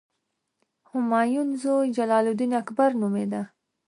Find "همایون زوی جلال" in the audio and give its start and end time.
0.91-2.25